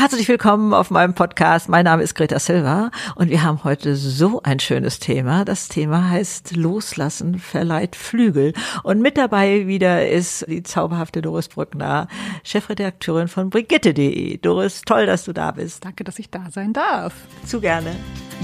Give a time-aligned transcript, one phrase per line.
[0.00, 1.68] Herzlich willkommen auf meinem Podcast.
[1.68, 5.44] Mein Name ist Greta Silva und wir haben heute so ein schönes Thema.
[5.44, 8.54] Das Thema heißt Loslassen verleiht Flügel.
[8.82, 12.08] Und mit dabei wieder ist die zauberhafte Doris Brückner,
[12.44, 14.38] Chefredakteurin von Brigitte.de.
[14.38, 15.84] Doris, toll, dass du da bist.
[15.84, 17.12] Danke, dass ich da sein darf.
[17.44, 17.94] Zu gerne.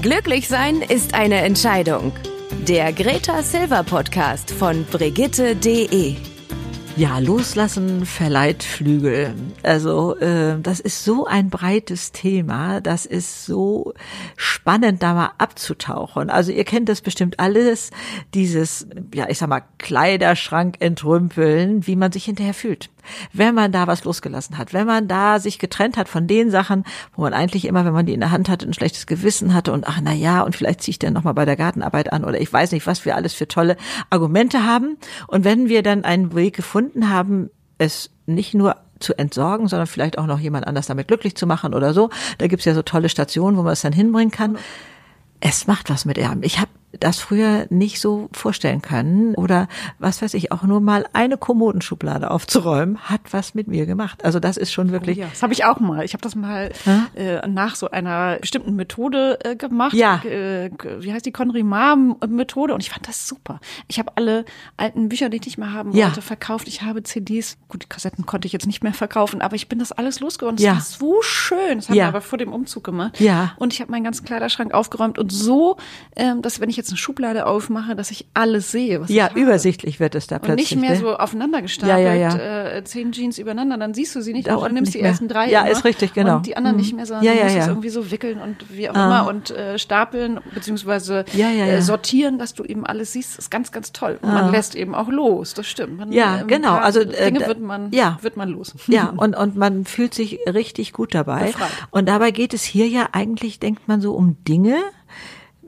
[0.03, 2.11] Glücklich sein ist eine Entscheidung.
[2.67, 6.36] Der Greta Silva Podcast von Brigitte.de.
[6.97, 9.35] Ja, loslassen verleiht Flügel.
[9.61, 13.93] Also äh, das ist so ein breites Thema, das ist so
[14.35, 16.31] spannend, da mal abzutauchen.
[16.31, 17.91] Also ihr kennt das bestimmt alles,
[18.33, 22.89] dieses, ja, ich sag mal, Kleiderschrank entrümpeln, wie man sich hinterher fühlt
[23.33, 26.83] wenn man da was losgelassen hat, wenn man da sich getrennt hat von den Sachen,
[27.15, 29.71] wo man eigentlich immer, wenn man die in der Hand hatte, ein schlechtes Gewissen hatte
[29.71, 32.39] und ach na ja, und vielleicht ziehe ich dann nochmal bei der Gartenarbeit an oder
[32.39, 33.77] ich weiß nicht, was wir alles für tolle
[34.09, 34.97] Argumente haben.
[35.27, 40.17] Und wenn wir dann einen Weg gefunden haben, es nicht nur zu entsorgen, sondern vielleicht
[40.17, 42.09] auch noch jemand anders damit glücklich zu machen oder so.
[42.37, 44.57] Da gibt's ja so tolle Stationen, wo man es dann hinbringen kann.
[45.39, 46.41] Es macht was mit einem.
[46.41, 46.59] Ich
[46.99, 49.67] das früher nicht so vorstellen können oder
[49.99, 54.23] was weiß ich, auch nur mal eine Kommodenschublade aufzuräumen, hat was mit mir gemacht.
[54.25, 55.17] Also das ist schon wirklich.
[55.17, 56.03] Oh ja, das habe ich auch mal.
[56.05, 56.71] Ich habe das mal
[57.15, 59.93] äh, nach so einer bestimmten Methode äh, gemacht.
[59.93, 60.21] Ja.
[60.23, 62.73] Äh, wie heißt die Konrimar-Methode?
[62.73, 63.59] Und ich fand das super.
[63.87, 64.45] Ich habe alle
[64.77, 66.21] alten Bücher, die ich nicht mehr haben wollte, Ja.
[66.21, 66.67] verkauft.
[66.67, 69.79] Ich habe CDs, gut, die Kassetten konnte ich jetzt nicht mehr verkaufen, aber ich bin
[69.79, 70.57] das alles losgeworden.
[70.59, 70.75] Ja.
[70.75, 71.77] Das war so schön.
[71.77, 72.05] Das haben Ja.
[72.05, 73.19] wir aber vor dem Umzug gemacht.
[73.19, 73.53] Ja.
[73.57, 75.77] Und ich habe meinen ganzen Kleiderschrank aufgeräumt und so,
[76.15, 79.29] ähm, dass wenn ich jetzt eine Schublade aufmache, dass ich alles sehe, was Ja, ich
[79.31, 79.39] habe.
[79.41, 80.71] übersichtlich wird es da Und plötzlich.
[80.71, 80.97] nicht mehr ne?
[80.97, 82.67] so aufeinander gestapelt, Ja, ja, ja.
[82.77, 85.09] Äh, zehn Jeans übereinander, dann siehst du sie nicht, Da und du nimmst die mehr.
[85.09, 86.37] ersten drei Ja, immer ist richtig, genau.
[86.37, 86.81] und die anderen Mhm.
[86.81, 87.71] nicht mehr, sondern Ja, du ja, musst es ja.
[87.71, 89.05] irgendwie so wickeln und wie auch Ah.
[89.21, 91.73] immer und äh, stapeln beziehungsweise Ja, ja, ja.
[91.73, 94.19] Äh, sortieren, dass du eben alles siehst, ist ganz, ganz toll.
[94.21, 95.97] Und man lässt eben auch los, das stimmt.
[95.97, 96.13] Man, Ah.
[96.13, 98.17] Ja, ein genau, also, äh, Dinge wird man, ja.
[98.21, 98.73] wird man los.
[98.87, 101.47] Ja, und, und man fühlt sich richtig gut dabei.
[101.47, 101.69] Befreit.
[101.91, 104.77] Und dabei geht es hier ja eigentlich, denkt man so, um Dinge,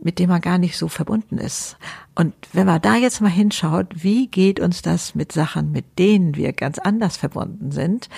[0.01, 1.77] mit denen man gar nicht so verbunden ist.
[2.19, 6.35] Und wenn man da jetzt mal hinschaut, wie geht uns das mit Sachen, mit denen
[6.35, 8.09] wir ganz anders verbunden sind?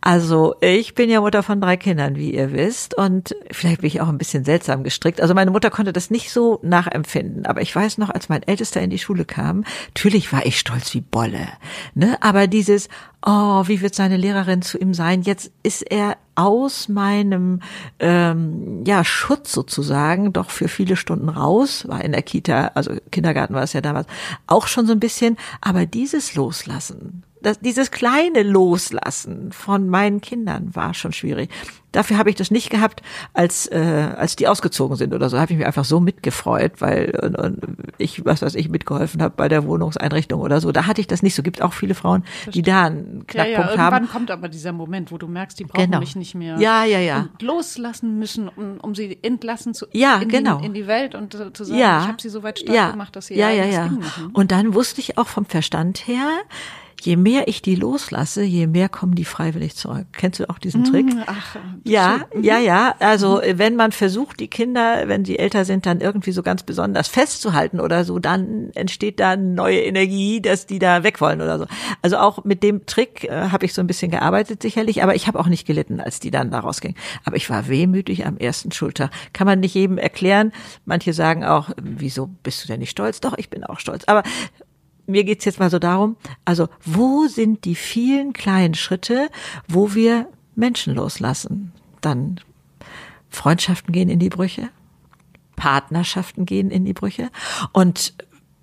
[0.00, 4.00] Also ich bin ja Mutter von drei Kindern, wie ihr wisst, und vielleicht bin ich
[4.00, 5.20] auch ein bisschen seltsam gestrickt.
[5.20, 8.80] Also meine Mutter konnte das nicht so nachempfinden, aber ich weiß noch, als mein Ältester
[8.80, 11.48] in die Schule kam, natürlich war ich stolz wie Bolle,
[11.96, 12.16] ne?
[12.20, 12.88] Aber dieses,
[13.26, 15.22] oh, wie wird seine Lehrerin zu ihm sein?
[15.22, 17.60] Jetzt ist er aus meinem
[17.98, 23.47] ähm, ja Schutz sozusagen doch für viele Stunden raus, war in der Kita, also Kindergarten
[23.54, 24.06] war es ja damals
[24.46, 30.74] auch schon so ein bisschen, aber dieses Loslassen, das, dieses kleine Loslassen von meinen Kindern
[30.74, 31.50] war schon schwierig.
[31.92, 33.00] Dafür habe ich das nicht gehabt,
[33.32, 33.78] als äh,
[34.14, 37.60] als die ausgezogen sind oder so, habe ich mich einfach so mitgefreut, weil und, und
[37.96, 40.70] ich was weiß ich mitgeholfen habe bei der Wohnungseinrichtung oder so.
[40.70, 41.42] Da hatte ich das nicht so.
[41.42, 44.08] Gibt auch viele Frauen, die da einen Ja, Knackpunkt ja, irgendwann haben.
[44.08, 46.00] kommt aber dieser Moment, wo du merkst, die brauchen Genau.
[46.00, 46.58] mich nicht mehr.
[46.58, 47.28] Ja, ja, ja.
[47.40, 50.58] Loslassen müssen, um, um sie entlassen zu Ja, in, genau.
[50.58, 52.76] die, in die Welt und äh, zu sagen, ja, ich habe sie so weit stark
[52.76, 53.90] ja, gemacht, dass sie ja, ja, ja.
[54.34, 56.28] Und dann wusste ich auch vom Verstand her,
[57.00, 60.06] je mehr ich die loslasse, je mehr kommen die freiwillig zurück.
[60.12, 61.06] Kennst du auch diesen Trick?
[61.26, 62.94] Ach, äh, Ja, ja, ja.
[62.98, 67.08] Also wenn man versucht, die Kinder, wenn sie älter sind, dann irgendwie so ganz besonders
[67.08, 71.66] festzuhalten oder so, dann entsteht da neue Energie, dass die da weg wollen oder so.
[72.02, 75.26] Also auch mit dem Trick äh, habe ich so ein bisschen gearbeitet sicherlich, aber ich
[75.26, 76.96] habe auch nicht gelitten, als die dann da rausgingen.
[77.24, 79.10] Aber ich war wehmütig am ersten Schultag.
[79.32, 80.52] Kann man nicht jedem erklären.
[80.84, 83.20] Manche sagen auch, wieso bist du denn nicht stolz?
[83.20, 84.04] Doch, ich bin auch stolz.
[84.06, 84.22] Aber
[85.08, 89.28] mir geht's jetzt mal so darum, also wo sind die vielen kleinen Schritte,
[89.66, 91.72] wo wir Menschen loslassen?
[92.00, 92.40] Dann
[93.28, 94.68] Freundschaften gehen in die Brüche,
[95.56, 97.30] Partnerschaften gehen in die Brüche
[97.72, 98.14] und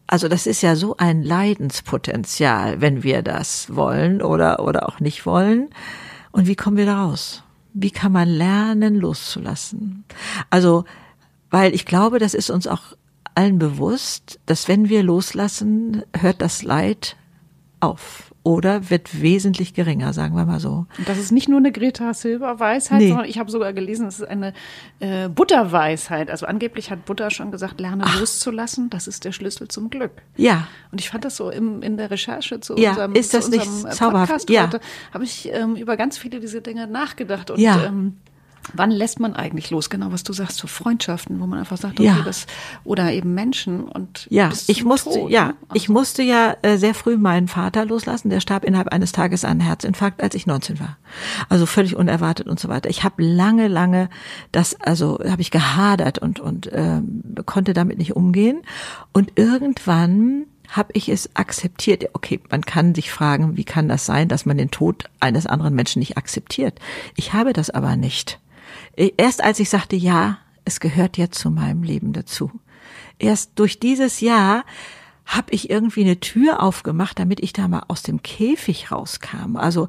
[0.07, 5.25] also das ist ja so ein Leidenspotenzial, wenn wir das wollen oder oder auch nicht
[5.25, 5.69] wollen.
[6.31, 7.43] Und wie kommen wir da raus?
[7.73, 10.05] Wie kann man lernen loszulassen?
[10.49, 10.85] Also,
[11.49, 12.95] weil ich glaube, das ist uns auch
[13.35, 17.15] allen bewusst, dass wenn wir loslassen, hört das Leid
[17.79, 20.85] auf oder wird wesentlich geringer, sagen wir mal so.
[20.99, 23.07] Und das ist nicht nur eine Greta Silber Weisheit, Nee.
[23.09, 24.53] sondern ich habe sogar gelesen, es ist eine
[24.99, 26.29] äh, Butterweisheit.
[26.29, 30.11] Also angeblich hat Butter schon gesagt, lerne loszulassen, das ist der Schlüssel zum Glück.
[30.37, 33.45] Ja, Und ich fand das so im, in der Recherche zu Ja, unserem, ist das
[33.45, 34.31] zu nicht unserem äh, zauberhaft?
[34.31, 34.69] Podcast Ja.
[35.11, 37.49] habe ich ähm, über ganz viele dieser Dinge nachgedacht.
[37.49, 37.83] Und Ja.
[37.85, 38.17] ähm,
[38.73, 39.89] wann lässt man eigentlich los?
[39.89, 42.13] Genau, was du sagst, so Freundschaften, wo man einfach sagt, Ja.
[42.13, 42.47] okay, das,
[42.83, 45.55] oder eben Menschen und Ja, ich musste, Tod, ja, ne?
[45.73, 48.29] ich musste ja äh, sehr früh meinen Vater loslassen.
[48.29, 50.97] Der starb innerhalb eines Tages an einem Herzinfarkt, als ich 19 war.
[51.49, 52.89] Also völlig unerwartet und so weiter.
[52.89, 54.09] Ich habe lange, lange
[54.51, 58.61] das, also habe ich gehadert und und ähm, konnte damit nicht umgehen.
[59.13, 62.05] Und irgendwann habe ich es akzeptiert.
[62.13, 65.75] Okay, man kann sich fragen, wie kann das sein, dass man den Tod eines anderen
[65.75, 66.79] Menschen nicht akzeptiert?
[67.15, 68.39] Ich habe das aber nicht.
[68.95, 72.51] Erst als ich sagte, ja, es gehört jetzt zu meinem Leben dazu.
[73.19, 74.65] Erst durch dieses Jahr
[75.25, 79.55] habe ich irgendwie eine Tür aufgemacht, damit ich da mal aus dem Käfig rauskam.
[79.55, 79.87] Also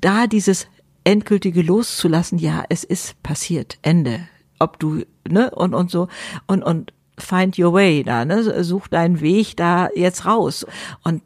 [0.00, 0.66] da dieses
[1.04, 4.20] endgültige loszulassen, ja, es ist passiert, Ende.
[4.58, 6.08] Ob du, ne, und, und so,
[6.46, 10.66] und, und find your way da, ne, such deinen Weg da jetzt raus.
[11.02, 11.22] Und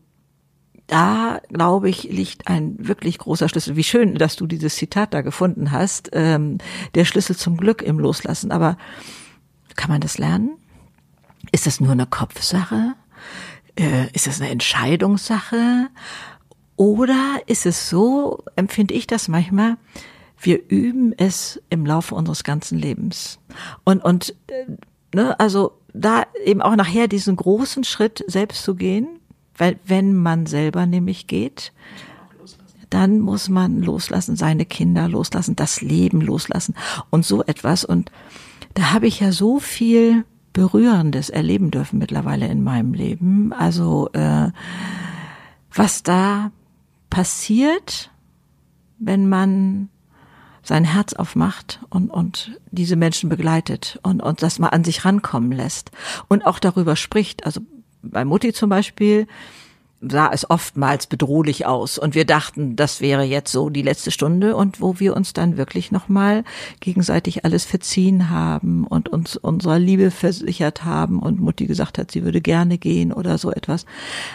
[0.92, 3.76] da, glaube ich, liegt ein wirklich großer Schlüssel.
[3.76, 6.10] Wie schön, dass du dieses Zitat da gefunden hast.
[6.12, 6.58] Ähm,
[6.94, 8.52] der Schlüssel zum Glück im Loslassen.
[8.52, 8.76] Aber
[9.74, 10.50] kann man das lernen?
[11.50, 12.92] Ist das nur eine Kopfsache?
[13.74, 15.88] Äh, ist das eine Entscheidungssache?
[16.76, 19.78] Oder ist es so, empfinde ich das manchmal,
[20.38, 23.38] wir üben es im Laufe unseres ganzen Lebens.
[23.84, 24.66] Und, und äh,
[25.14, 29.20] ne, also da eben auch nachher diesen großen Schritt selbst zu gehen,
[29.56, 31.72] weil wenn man selber nämlich geht,
[32.90, 36.74] dann muss man loslassen, seine Kinder loslassen, das Leben loslassen
[37.10, 37.84] und so etwas.
[37.84, 38.12] Und
[38.74, 43.52] da habe ich ja so viel Berührendes erleben dürfen mittlerweile in meinem Leben.
[43.54, 44.50] Also äh,
[45.72, 46.50] was da
[47.08, 48.10] passiert,
[48.98, 49.88] wenn man
[50.62, 55.50] sein Herz aufmacht und, und diese Menschen begleitet und, und das mal an sich rankommen
[55.50, 55.90] lässt
[56.28, 57.44] und auch darüber spricht.
[57.46, 57.62] Also
[58.02, 59.26] bei Mutti zum Beispiel
[60.02, 64.56] sah es oftmals bedrohlich aus und wir dachten, das wäre jetzt so die letzte Stunde
[64.56, 66.42] und wo wir uns dann wirklich nochmal
[66.80, 72.24] gegenseitig alles verziehen haben und uns unserer Liebe versichert haben und Mutti gesagt hat, sie
[72.24, 73.86] würde gerne gehen oder so etwas.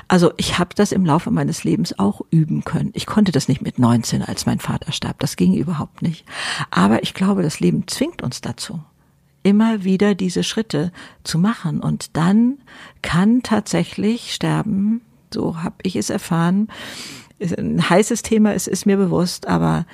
[0.07, 2.91] Also ich habe das im Laufe meines Lebens auch üben können.
[2.93, 5.19] Ich konnte das nicht mit 19, als mein Vater starb.
[5.19, 6.25] Das ging überhaupt nicht.
[6.71, 8.79] Aber ich glaube, das Leben zwingt uns dazu
[9.47, 10.91] immer wieder diese Schritte
[11.23, 11.79] zu machen.
[11.79, 12.57] Und dann
[13.01, 15.01] kann tatsächlich Sterben
[15.33, 16.67] so habe ich es erfahren.
[17.39, 19.85] Ein heißes Thema, es ist mir bewusst, aber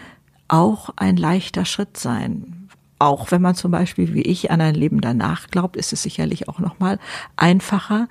[0.47, 2.69] auch ein leichter Schritt sein.
[3.00, 6.47] Auch wenn man zum Beispiel wie ich an ein Leben danach glaubt, ist es sicherlich
[6.47, 7.00] auch noch mal
[7.35, 8.07] einfacher.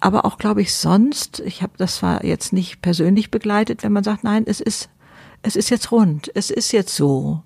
[0.00, 4.04] Aber auch glaube ich sonst, ich habe das zwar jetzt nicht persönlich begleitet, wenn man
[4.04, 4.88] sagt, nein, es ist
[5.42, 7.42] es ist jetzt rund, es ist jetzt so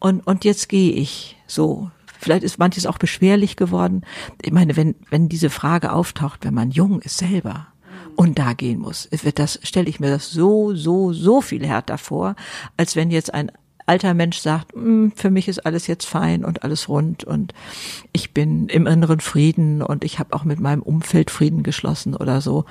[0.00, 1.90] und und jetzt gehe ich so.
[2.18, 4.02] Vielleicht ist manches auch beschwerlich geworden.
[4.42, 7.68] Ich meine, wenn wenn diese Frage auftaucht, wenn man jung ist selber,
[8.16, 9.08] und da gehen muss.
[9.12, 12.34] Wird das stelle ich mir das so so so viel härter vor,
[12.76, 13.52] als wenn jetzt ein
[13.88, 17.54] alter Mensch sagt, hm, für mich ist alles jetzt fein und alles rund und
[18.12, 22.40] ich bin im inneren Frieden und ich habe auch mit meinem Umfeld Frieden geschlossen oder
[22.40, 22.64] so,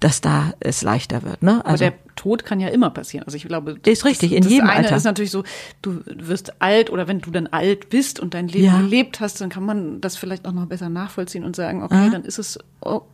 [0.00, 1.42] dass da es leichter wird.
[1.42, 1.64] Ne?
[1.64, 1.84] Also,
[2.16, 3.24] Tod kann ja immer passieren.
[3.26, 4.96] Also ich glaube, das, ist richtig, in das jedem eine Alter.
[4.96, 5.44] ist natürlich so,
[5.82, 8.78] du wirst alt oder wenn du dann alt bist und dein Leben Ja.
[8.78, 12.24] gelebt hast, dann kann man das vielleicht auch noch besser nachvollziehen und sagen, okay, dann
[12.24, 12.58] ist es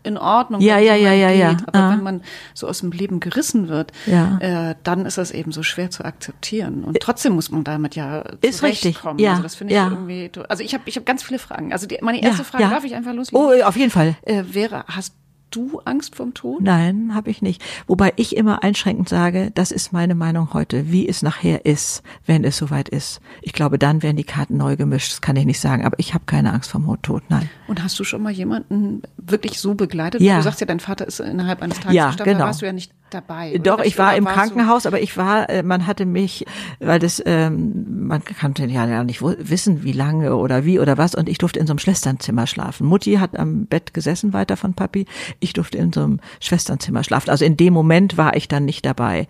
[0.03, 0.61] in Ordnung.
[0.61, 1.57] Ja, wenn ja, es ja, ja, ja.
[1.67, 1.91] Aber Ah.
[1.93, 2.23] wenn man
[2.55, 4.39] so aus dem Leben gerissen wird, Ja.
[4.41, 6.85] äh, dann ist das eben so schwer zu akzeptieren.
[6.85, 9.89] Und trotzdem muss man damit ja Ist richtig, ja, Also das finde ich ja.
[9.89, 11.73] irgendwie, also ich habe ich hab ganz viele Fragen.
[11.73, 13.47] Also die, meine erste Frage, darf ich einfach loslegen?
[13.47, 14.17] Oh, auf jeden Fall.
[14.23, 15.15] Äh, wäre, hast
[15.51, 16.63] du Angst vom Tod?
[16.63, 17.63] Nein, habe ich nicht.
[17.87, 22.45] Wobei ich immer einschränkend sage, das ist meine Meinung heute, wie es nachher ist, wenn
[22.45, 23.21] es soweit ist.
[23.43, 26.15] Ich glaube, dann werden die Karten neu gemischt, das kann ich nicht sagen, aber ich
[26.15, 27.49] habe keine Angst vom Tod, nein.
[27.69, 30.21] Und hast du schon mal jemanden wirklich so begleitet?
[30.21, 30.37] Ja.
[30.37, 32.41] Du sagst ja, dein Vater ist innerhalb eines Tages Ja, gestorben, genau.
[32.41, 33.51] da warst du ja nicht dabei.
[33.55, 33.59] oder?
[33.59, 36.45] Doch, ich war Oder im Krankenhaus, aber ich war, äh, man hatte mich,
[36.79, 41.15] weil das, ähm, man kannte ja ja nicht wissen, wie lange oder wie oder was,
[41.15, 42.87] und ich durfte in so einem Schwesternzimmer schlafen.
[42.87, 45.07] Mutti hat am Bett gesessen weiter von Papi,
[45.41, 47.31] ich durfte in so einem Schwesternzimmer schlafen.
[47.31, 49.29] Also in dem Moment war ich dann nicht dabei.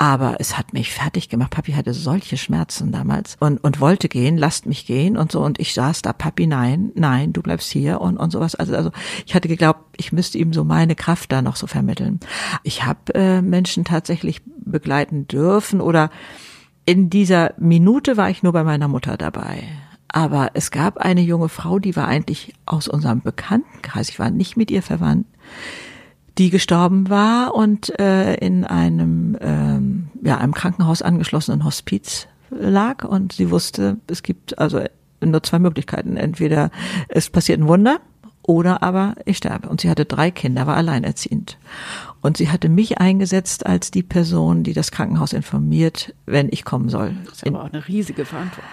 [0.00, 1.50] Aber es hat mich fertig gemacht.
[1.50, 5.42] Papi hatte solche Schmerzen damals und, und wollte gehen, lasst mich gehen und so.
[5.42, 8.54] Und ich saß da, Papi, nein, nein, du bleibst hier und, und sowas.
[8.54, 8.92] Also, also
[9.26, 12.18] ich hatte geglaubt, ich müsste ihm so meine Kraft da noch so vermitteln.
[12.62, 16.08] Ich habe äh, Menschen tatsächlich begleiten dürfen oder
[16.86, 19.64] in dieser Minute war ich nur bei meiner Mutter dabei.
[20.08, 24.56] Aber es gab eine junge Frau, die war eigentlich aus unserem Bekanntenkreis, ich war nicht
[24.56, 25.26] mit ihr verwandt,
[26.40, 33.34] die gestorben war und äh, in einem, ähm, ja, einem Krankenhaus angeschlossenen Hospiz lag und
[33.34, 34.80] sie wusste, es gibt also
[35.20, 36.16] nur zwei Möglichkeiten.
[36.16, 36.70] Entweder
[37.08, 38.00] es passiert ein Wunder
[38.40, 39.68] oder aber ich sterbe.
[39.68, 41.58] Und sie hatte drei Kinder, war alleinerziehend.
[42.22, 46.88] Und sie hatte mich eingesetzt als die Person, die das Krankenhaus informiert, wenn ich kommen
[46.88, 47.16] soll.
[47.26, 48.64] Das ist aber auch eine riesige Verantwortung.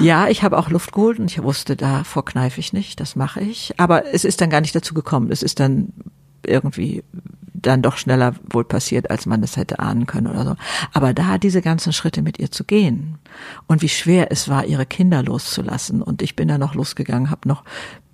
[0.00, 3.40] Ja, ich habe auch Luft geholt und ich wusste, da vorkneife ich nicht, das mache
[3.40, 3.72] ich.
[3.76, 5.30] Aber es ist dann gar nicht dazu gekommen.
[5.30, 5.92] Es ist dann
[6.46, 7.02] irgendwie
[7.64, 10.56] dann doch schneller wohl passiert, als man es hätte ahnen können oder so.
[10.92, 13.18] Aber da diese ganzen Schritte mit ihr zu gehen
[13.66, 16.02] und wie schwer es war, ihre Kinder loszulassen.
[16.02, 17.64] Und ich bin dann noch losgegangen, habe noch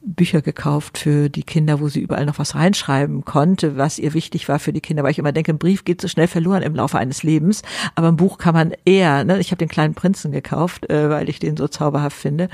[0.02, 4.48] Bücher gekauft für die Kinder, wo sie überall noch was reinschreiben konnte, was ihr wichtig
[4.48, 6.74] war für die Kinder, weil ich immer denke, ein Brief geht so schnell verloren im
[6.74, 7.62] Laufe eines Lebens,
[7.94, 9.38] aber ein Buch kann man eher, ne?
[9.38, 12.48] ich habe den kleinen Prinzen gekauft, äh, weil ich den so zauberhaft finde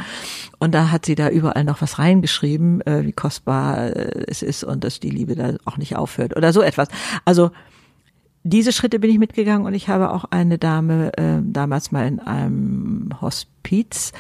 [0.59, 4.65] und da hat sie da überall noch was reingeschrieben, äh, wie kostbar äh, es ist
[4.65, 6.89] und dass die Liebe da auch nicht aufhört oder so etwas.
[7.25, 7.51] Also
[8.47, 12.21] diese Schritte bin ich mitgegangen und ich habe auch eine Dame äh, damals mal in
[12.21, 14.13] einem Hospiz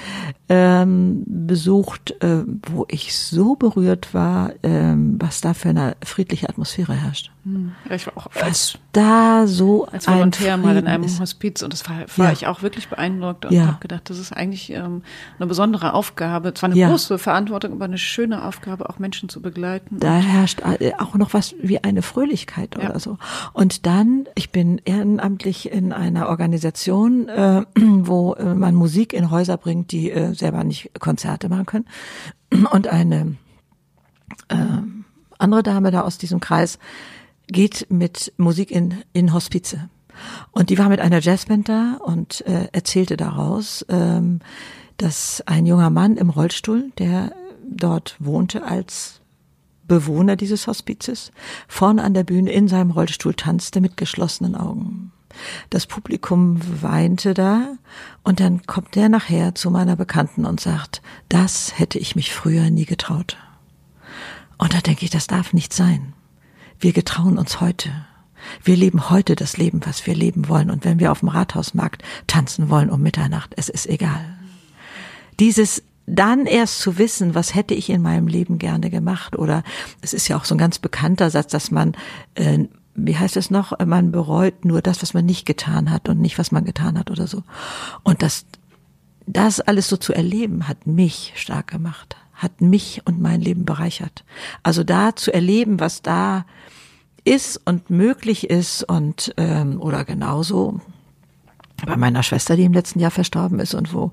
[0.48, 6.94] ähm, besucht, äh, wo ich so berührt war, ähm, was da für eine friedliche Atmosphäre
[6.94, 7.30] herrscht.
[7.46, 7.76] Hm.
[7.88, 11.20] Ja, ich war auch Was da so als Volontär ein mal in einem ist.
[11.20, 12.32] Hospiz und das war, war Ja.
[12.32, 13.66] ich auch wirklich beeindruckt und Ja.
[13.68, 15.02] habe gedacht, das ist eigentlich ähm,
[15.38, 16.88] eine besondere Aufgabe, zwar eine Ja.
[16.88, 20.00] große Verantwortung, aber eine schöne Aufgabe, auch Menschen zu begleiten.
[20.00, 23.16] Da herrscht äh, auch noch was wie eine Fröhlichkeit oder so.
[23.52, 29.56] Und dann, ich bin ehrenamtlich in einer Organisation, äh, wo äh, man Musik in Häuser
[29.56, 31.86] bringt, die äh, selber nicht Konzerte machen können.
[32.72, 33.36] Und eine
[34.48, 34.56] äh,
[35.38, 36.80] andere Dame da aus diesem Kreis
[37.48, 39.88] geht mit Musik in, in Hospize.
[40.50, 44.40] Und die war mit einer Jazzband da und äh, erzählte daraus, ähm,
[44.96, 47.32] dass ein junger Mann im Rollstuhl, der
[47.68, 49.20] dort wohnte als
[49.86, 51.30] Bewohner dieses Hospizes,
[51.68, 55.12] vorne an der Bühne in seinem Rollstuhl tanzte mit geschlossenen Augen.
[55.70, 57.76] Das Publikum weinte da
[58.22, 62.70] und dann kommt der nachher zu meiner Bekannten und sagt, das hätte ich mich früher
[62.70, 63.36] nie getraut.
[64.58, 66.14] Und da denke ich, das darf nicht sein.
[66.78, 67.90] Wir getrauen uns heute.
[68.62, 70.70] Wir leben heute das Leben, was wir leben wollen.
[70.70, 74.24] Und wenn wir auf dem Rathausmarkt tanzen wollen um Mitternacht, es ist egal.
[75.40, 79.64] Dieses dann erst zu wissen, was hätte ich in meinem Leben gerne gemacht oder
[80.02, 81.96] es ist ja auch so ein ganz bekannter Satz, dass man
[82.36, 82.66] äh,
[82.96, 86.38] wie heißt es noch, man bereut nur das, was man nicht getan hat und nicht,
[86.38, 87.42] was man getan hat oder so.
[88.02, 88.46] Und das,
[89.26, 94.24] das alles so zu erleben, hat mich stark gemacht, hat mich und mein Leben bereichert.
[94.62, 96.46] Also da zu erleben, was da
[97.24, 100.80] ist und möglich ist und ähm, oder genauso
[101.84, 104.12] bei meiner Schwester, die im letzten Jahr verstorben ist und wo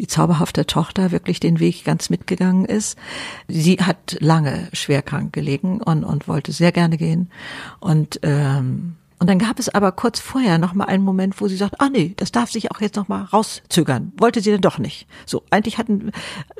[0.00, 2.98] die zauberhafte Tochter wirklich den Weg ganz mitgegangen ist.
[3.46, 7.30] Sie hat lange schwerkrank gelegen und, und wollte sehr gerne gehen.
[7.78, 11.56] Und, ähm, und dann gab es aber kurz vorher noch mal einen Moment, wo sie
[11.56, 14.12] sagt, ah nee, das darf sich auch jetzt noch mal rauszögern.
[14.18, 15.06] Wollte sie denn doch nicht.
[15.24, 16.12] So, eigentlich hatten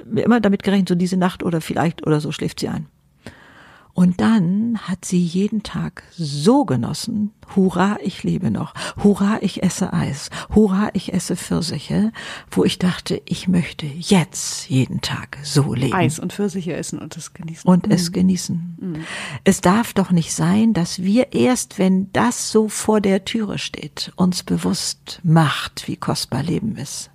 [0.03, 2.87] wir immer damit gerechnet, so diese Nacht oder vielleicht oder so schläft sie ein.
[3.95, 9.93] Und dann hat sie jeden Tag so genossen, hurra, ich lebe noch, hurra, ich esse
[9.93, 12.11] Eis, hurra, ich esse Pfirsiche,
[12.51, 17.17] wo ich dachte, ich möchte jetzt jeden Tag so leben Eis und Pfirsiche essen und
[17.17, 17.71] das genießen.
[17.71, 19.05] und es genießen.
[19.45, 24.13] Es darf doch nicht sein, dass wir erst, wenn das so vor der Türe steht,
[24.17, 27.11] uns bewusst macht, wie kostbar Leben ist.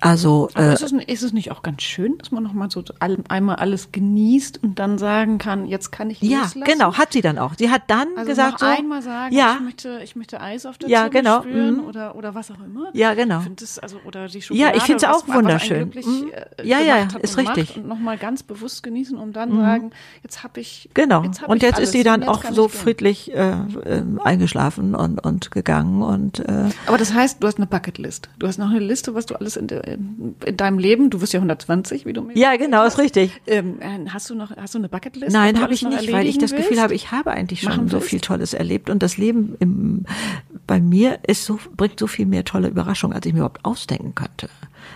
[0.00, 2.82] Also äh, ist, es, ist es nicht auch ganz schön, dass man noch mal so
[3.00, 6.64] all- einmal alles genießt und dann sagen kann, jetzt kann ich ja, loslassen?
[6.64, 7.54] genau, hat sie dann auch.
[7.58, 10.66] Sie hat dann Also gesagt noch so, einmal sagen, ja, ich möchte, ich möchte Eis
[10.66, 11.84] auf der Ja, Zunge genau, spüren mhm.
[11.84, 12.90] oder oder was auch immer.
[12.92, 13.40] Ja, genau.
[13.40, 14.70] Ich das also oder die Schokolade.
[14.72, 15.90] Ja, ich finde es auch wunderschön.
[15.90, 16.30] glücklich, Mhm.
[16.58, 17.76] äh, Ja, ja, ist richtig.
[17.76, 19.90] Und noch mal ganz bewusst genießen, um dann sagen,
[20.22, 21.22] jetzt habe ich Genau.
[21.22, 23.50] Jetzt hab und jetzt ist sie dann auch so friedlich äh,
[23.84, 28.28] äh, eingeschlafen und und gegangen und äh, Aber das heißt, du hast eine Bucketlist.
[28.38, 31.32] Du hast noch eine Liste, was du alles in, de, in deinem Leben, du wirst
[31.32, 33.40] ja 120, wie du mir ja, genau, ist richtig.
[33.46, 35.32] Ähm, äh, hast du noch, hast du eine Bucketlist?
[35.32, 36.82] Nein, habe ich nicht, weil ich das Gefühl willst?
[36.82, 38.08] habe, ich habe eigentlich schon Machen so willst?
[38.08, 40.04] viel Tolles erlebt und das Leben im,
[40.66, 44.14] bei mir ist so bringt so viel mehr tolle Überraschungen, als ich mir überhaupt ausdenken
[44.14, 44.48] könnte.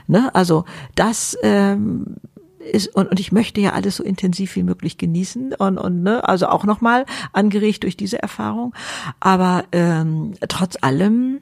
[0.06, 0.35] Ne?
[0.35, 2.16] Also das ähm,
[2.59, 6.28] ist und, und ich möchte ja alles so intensiv wie möglich genießen und und ne,
[6.28, 8.75] also auch noch mal angeregt durch diese Erfahrung,
[9.18, 11.40] aber ähm, trotz allem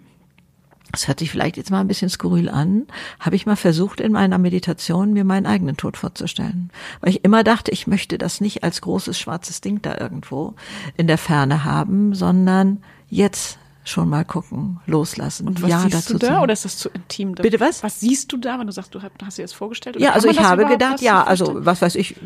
[0.92, 2.86] das hört sich vielleicht jetzt mal ein bisschen skurril an,
[3.20, 6.70] habe ich mal versucht, in meiner Meditation mir meinen eigenen Tod vorzustellen.
[7.00, 10.54] Weil ich immer dachte, ich möchte das nicht als großes schwarzes Ding da irgendwo
[10.96, 16.18] in der Ferne haben, sondern jetzt schon mal gucken, loslassen, Und was ja siehst du
[16.18, 16.26] da?
[16.26, 16.42] sagen.
[16.42, 17.32] Oder ist das zu intim?
[17.32, 17.82] Bitte was?
[17.82, 19.96] Was siehst du da, wenn du sagst, du hast, hast dir das vorgestellt?
[19.96, 22.16] Oder Ja, kann also ich habe gedacht, ja, also was weiß ich,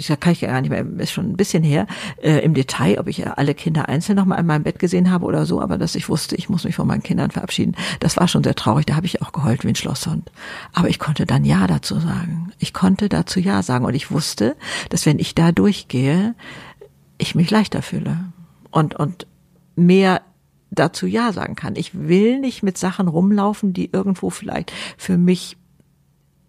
[0.00, 1.86] ich kann ich gar nicht mehr, ist schon ein bisschen her,
[2.22, 5.26] äh, im Detail, ob ich alle Kinder einzeln noch mal in meinem Bett gesehen habe
[5.26, 8.28] oder so, aber dass ich wusste, ich muss mich von meinen Kindern verabschieden, das war
[8.28, 10.30] schon sehr traurig, da habe ich auch geheult wie ein Schlosshund.
[10.72, 12.52] Aber ich konnte dann Ja dazu sagen.
[12.58, 14.56] Ich konnte dazu Ja sagen und ich wusste,
[14.88, 16.34] dass wenn ich da durchgehe,
[17.18, 18.16] ich mich leichter fühle
[18.70, 19.26] und, und
[19.76, 20.22] mehr
[20.70, 21.76] dazu Ja sagen kann.
[21.76, 25.56] Ich will nicht mit Sachen rumlaufen, die irgendwo vielleicht für mich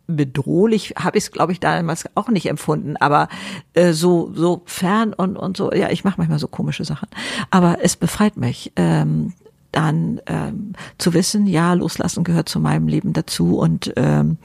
[0.07, 2.97] bedrohlich habe ich es glaube ich damals auch nicht empfunden.
[2.97, 3.27] Aber
[3.73, 7.07] äh, so so fern und und so ja ich mache manchmal so komische Sachen.
[7.49, 9.33] Aber es befreit mich ähm,
[9.71, 13.57] dann ähm, zu wissen ja loslassen gehört zu meinem Leben dazu.
[13.57, 14.37] Und ähm,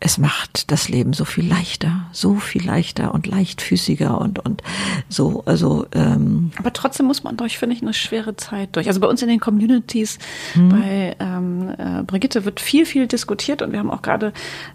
[0.00, 4.62] es macht das Leben so viel leichter, so viel leichter und leichtfüßiger und und
[5.08, 5.42] so.
[5.44, 8.86] Also ähm, aber trotzdem muss man durch, finde ich, eine schwere Zeit durch.
[8.86, 10.18] Also bei uns in den Communities,
[10.52, 10.68] hm.
[10.68, 14.32] bei ähm, äh, Brigitte wird viel, viel diskutiert und wir haben auch gerade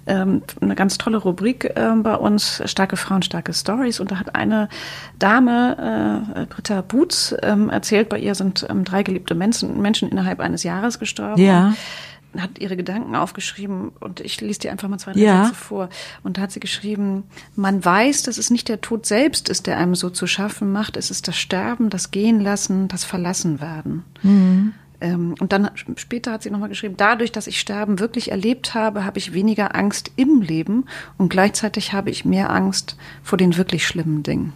[0.07, 4.01] ähm, eine ganz tolle Rubrik äh, bei uns, starke Frauen, starke Stories.
[4.01, 4.67] Und da hat eine
[5.19, 10.41] Dame, äh, Britta Boots, ähm, erzählt, bei ihr sind ähm, drei geliebte Menschen, Menschen innerhalb
[10.41, 11.41] eines Jahres gestorben.
[11.41, 11.73] Ja
[12.37, 15.45] hat ihre Gedanken aufgeschrieben und ich lese dir einfach mal zwei, drei ja.
[15.45, 15.89] Sätze vor.
[16.23, 17.23] Und da hat sie geschrieben,
[17.55, 20.97] man weiß, dass es nicht der Tod selbst ist, der einem so zu schaffen macht.
[20.97, 24.03] Es ist das Sterben, das Gehen lassen, das Verlassen werden.
[24.23, 24.73] Mhm.
[25.01, 29.05] Ähm, und dann später hat sie nochmal geschrieben, dadurch, dass ich Sterben wirklich erlebt habe,
[29.05, 30.85] habe ich weniger Angst im Leben
[31.17, 34.53] und gleichzeitig habe ich mehr Angst vor den wirklich schlimmen Dingen.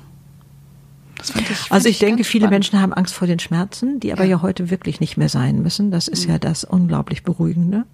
[1.18, 4.24] Das fand ich, also ich, denke, viele Menschen haben Angst vor den Schmerzen, die aber
[4.24, 4.38] ja.
[4.38, 5.92] ja heute wirklich nicht mehr sein müssen.
[5.92, 6.34] Das ist mhm.
[6.34, 7.86] ja das unglaublich Beruhigende.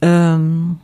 [0.00, 0.78] Ähm,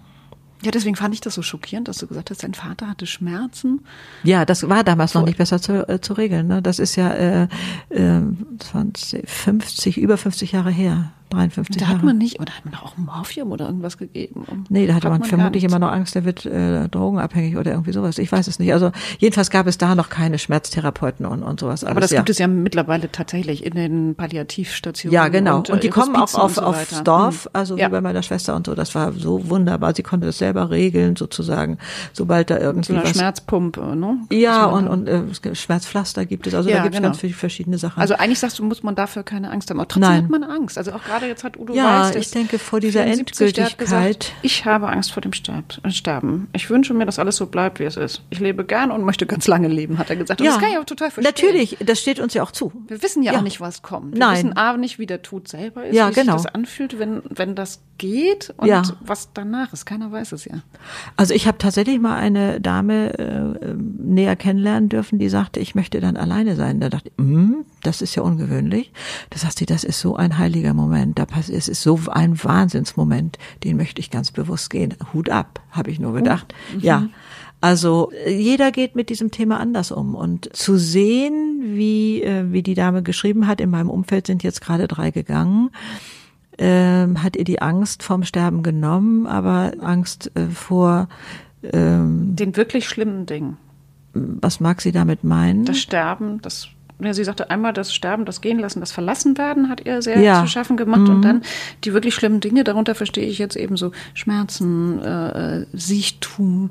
[0.62, 3.84] ja, deswegen fand ich das so schockierend, dass du gesagt hast, dein Vater hatte Schmerzen.
[4.24, 6.48] Ja, das war damals noch nicht besser zu, äh, zu regeln.
[6.48, 6.62] Ne?
[6.62, 7.48] Das ist ja äh,
[7.90, 8.22] äh,
[8.58, 11.12] 20, 50, über 50 Jahre her.
[11.36, 14.44] 53 Da hat man nicht, oder hat man auch Morphium oder irgendwas gegeben?
[14.68, 17.92] Nee, da hatte man, man vermutlich immer noch Angst, der wird äh, drogenabhängig oder irgendwie
[17.92, 18.18] sowas.
[18.18, 18.72] Ich weiß es nicht.
[18.72, 21.84] Also jedenfalls gab es da noch keine Schmerztherapeuten und, und sowas.
[21.84, 22.20] Alles, Aber das ja.
[22.20, 25.14] gibt es ja mittlerweile tatsächlich in den Palliativstationen.
[25.14, 25.58] Ja, genau.
[25.58, 27.50] Und, und die äh, kommen auch auf, so aufs Dorf, hm.
[27.52, 27.86] also ja.
[27.86, 28.74] wie bei meiner Schwester und so.
[28.74, 29.94] Das war so wunderbar.
[29.94, 31.78] Sie konnte das selber regeln, sozusagen,
[32.12, 33.10] sobald da irgendwie so eine was.
[33.10, 34.18] Schmerzpumpe, ne?
[34.30, 36.54] Ja, und, und äh, Schmerzpflaster gibt es.
[36.54, 37.12] Also ja, da gibt es genau.
[37.12, 38.00] ganz verschiedene Sachen.
[38.00, 39.78] Also eigentlich sagst du, muss man dafür keine Angst haben.
[39.78, 40.24] Aber trotzdem Nein.
[40.24, 40.78] hat man Angst.
[40.78, 43.78] Also auch gerade jetzt hat Udo ja, Weiß, ich denke vor dieser 74, Endgültigkeit.
[43.78, 46.48] Gesagt, ich habe Angst vor dem äh, Sterben.
[46.52, 48.22] Ich wünsche mir, dass alles so bleibt, wie es ist.
[48.30, 50.40] Ich lebe gern und möchte ganz lange leben, hat er gesagt.
[50.40, 51.32] Und ja, das kann ich auch total verstehen.
[51.34, 52.72] Natürlich, das steht uns ja auch zu.
[52.88, 53.38] Wir wissen ja, ja.
[53.38, 54.12] auch nicht, was kommt.
[54.12, 54.36] Wir Nein.
[54.36, 56.36] wissen A nicht, wie der Tod selber ist, ja, wie genau.
[56.36, 58.82] sich das anfühlt, wenn, wenn das geht und ja.
[59.00, 59.86] was danach ist.
[59.86, 60.62] Keiner weiß es ja.
[61.16, 66.00] Also ich habe tatsächlich mal eine Dame äh, näher kennenlernen dürfen, die sagte, ich möchte
[66.00, 66.80] dann alleine sein.
[66.80, 68.92] Da dachte ich, mm, das ist ja ungewöhnlich.
[69.30, 71.18] Da sagt sie, das ist so ein heiliger Moment.
[71.18, 74.94] Da passiert, es ist so ein Wahnsinnsmoment, den möchte ich ganz bewusst gehen.
[75.12, 76.54] Hut ab, habe ich nur gedacht.
[76.74, 77.08] Oh, ja.
[77.60, 82.74] Also jeder geht mit diesem Thema anders um und zu sehen, wie äh, wie die
[82.74, 85.70] Dame geschrieben hat, in meinem Umfeld sind jetzt gerade drei gegangen,
[86.58, 91.08] ähm, hat ihr die Angst vorm Sterben genommen, aber Angst äh, vor
[91.72, 93.56] ähm, den wirklich schlimmen Dingen.
[94.12, 95.64] Was mag sie damit meinen?
[95.64, 99.68] Das Sterben, das ja, sie sagte einmal, das Sterben, das Gehen lassen, das Verlassen werden,
[99.68, 100.42] hat ihr sehr ja.
[100.42, 101.02] zu schaffen gemacht.
[101.02, 101.10] Mhm.
[101.10, 101.42] Und dann
[101.84, 106.70] die wirklich schlimmen Dinge, darunter verstehe ich jetzt eben so Schmerzen, äh, äh Siechtum.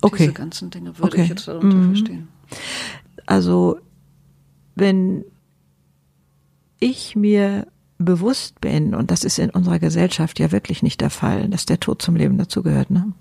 [0.00, 0.24] Okay.
[0.24, 1.22] Diese ganzen Dinge würde okay.
[1.22, 1.94] ich jetzt darunter mhm.
[1.94, 2.28] verstehen.
[3.26, 3.78] Also,
[4.74, 5.24] wenn
[6.80, 7.66] ich mir
[7.98, 11.78] bewusst bin, und das ist in unserer Gesellschaft ja wirklich nicht der Fall, dass der
[11.78, 13.12] Tod zum Leben dazugehört, ne?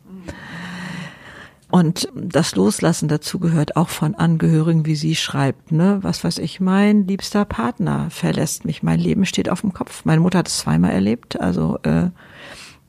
[1.72, 6.00] Und das Loslassen dazu gehört auch von Angehörigen, wie sie schreibt, ne?
[6.02, 10.04] Was weiß ich, mein liebster Partner verlässt mich, mein Leben steht auf dem Kopf.
[10.04, 12.10] Meine Mutter hat es zweimal erlebt, also äh,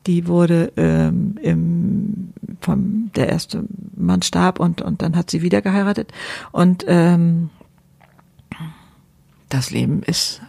[0.09, 3.64] die wurde ähm, im vom der erste
[3.97, 6.12] Mann starb und und dann hat sie wieder geheiratet
[6.51, 7.51] und ähm,
[9.49, 10.40] das Leben ist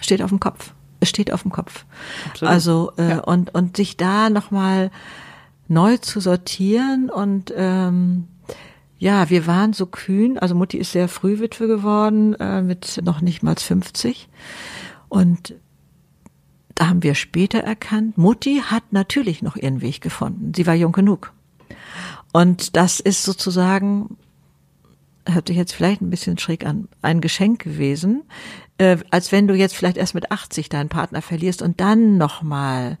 [0.00, 0.72] steht auf dem Kopf.
[1.00, 1.84] Es steht auf dem Kopf.
[2.30, 2.52] Absolut.
[2.52, 3.18] Also äh, ja.
[3.18, 4.92] und und sich da noch mal
[5.72, 8.28] neu zu sortieren und ähm,
[8.98, 10.38] ja, wir waren so kühn.
[10.38, 14.28] Also Mutti ist sehr früh Witwe geworden, äh, mit noch nicht mal 50.
[15.08, 15.54] Und
[16.76, 20.52] da haben wir später erkannt, Mutti hat natürlich noch ihren Weg gefunden.
[20.54, 21.32] Sie war jung genug.
[22.32, 24.16] Und das ist sozusagen,
[25.28, 28.22] hört sich jetzt vielleicht ein bisschen schräg an, ein Geschenk gewesen,
[28.78, 32.98] äh, als wenn du jetzt vielleicht erst mit 80 deinen Partner verlierst und dann nochmal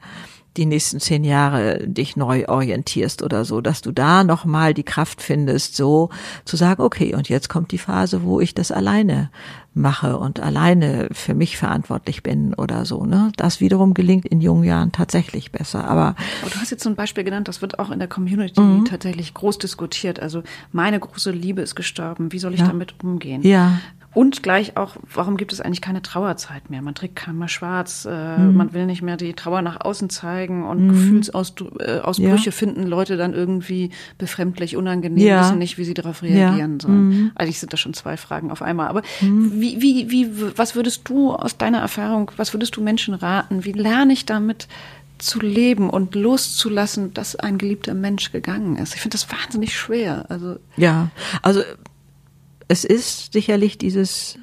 [0.56, 5.22] die nächsten zehn Jahre dich neu orientierst oder so, dass du da nochmal die Kraft
[5.22, 6.10] findest, so
[6.44, 9.30] zu sagen, okay, und jetzt kommt die Phase, wo ich das alleine
[9.74, 13.32] mache und alleine für mich verantwortlich bin oder so, ne?
[13.36, 15.88] Das wiederum gelingt in jungen Jahren tatsächlich besser.
[15.88, 18.60] Aber, Aber du hast jetzt so ein Beispiel genannt, das wird auch in der Community
[18.60, 18.84] mhm.
[18.84, 20.20] tatsächlich groß diskutiert.
[20.20, 22.32] Also meine große Liebe ist gestorben.
[22.32, 22.66] Wie soll ich ja.
[22.66, 23.42] damit umgehen?
[23.42, 23.78] Ja.
[24.14, 26.82] Und gleich auch, warum gibt es eigentlich keine Trauerzeit mehr?
[26.82, 28.56] Man trägt kein mehr schwarz, äh, mhm.
[28.56, 30.88] man will nicht mehr die Trauer nach außen zeigen und mhm.
[30.90, 35.40] Gefühlsausbrüche äh, finden Leute dann irgendwie befremdlich, unangenehm, ja.
[35.40, 36.80] wissen nicht, wie sie darauf reagieren ja.
[36.80, 37.08] sollen.
[37.08, 37.32] Mhm.
[37.36, 38.88] Eigentlich sind das schon zwei Fragen auf einmal.
[38.88, 39.52] Aber mhm.
[39.54, 43.64] wie, wie, wie, was würdest du aus deiner Erfahrung, was würdest du Menschen raten?
[43.64, 44.68] Wie lerne ich damit
[45.16, 48.94] zu leben und loszulassen, dass ein geliebter Mensch gegangen ist?
[48.94, 50.26] Ich finde das wahnsinnig schwer.
[50.28, 51.08] Also ja,
[51.40, 51.62] also
[52.72, 54.38] es ist sicherlich dieses